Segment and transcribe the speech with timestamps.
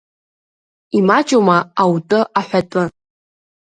[0.97, 2.83] Имаҷума аутәы-аҳәатәы?